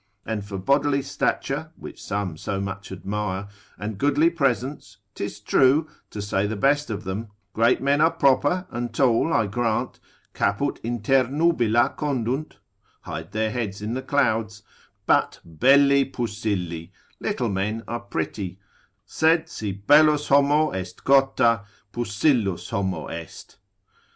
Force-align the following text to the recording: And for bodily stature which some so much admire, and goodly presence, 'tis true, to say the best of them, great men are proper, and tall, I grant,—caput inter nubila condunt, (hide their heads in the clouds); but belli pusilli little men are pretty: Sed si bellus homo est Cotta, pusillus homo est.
And 0.25 0.43
for 0.43 0.57
bodily 0.57 1.03
stature 1.03 1.73
which 1.75 2.01
some 2.01 2.35
so 2.35 2.59
much 2.59 2.91
admire, 2.91 3.47
and 3.77 3.99
goodly 3.99 4.31
presence, 4.31 4.97
'tis 5.13 5.39
true, 5.39 5.87
to 6.09 6.23
say 6.23 6.47
the 6.47 6.55
best 6.55 6.89
of 6.89 7.03
them, 7.03 7.27
great 7.53 7.83
men 7.83 8.01
are 8.01 8.09
proper, 8.09 8.65
and 8.71 8.95
tall, 8.95 9.31
I 9.31 9.45
grant,—caput 9.45 10.79
inter 10.83 11.27
nubila 11.27 11.95
condunt, 11.95 12.57
(hide 13.01 13.31
their 13.31 13.51
heads 13.51 13.83
in 13.83 13.93
the 13.93 14.01
clouds); 14.01 14.63
but 15.05 15.39
belli 15.45 16.05
pusilli 16.05 16.89
little 17.19 17.49
men 17.49 17.83
are 17.87 17.99
pretty: 17.99 18.57
Sed 19.05 19.49
si 19.49 19.71
bellus 19.71 20.29
homo 20.29 20.71
est 20.71 21.03
Cotta, 21.03 21.61
pusillus 21.93 22.71
homo 22.71 23.05
est. 23.07 23.57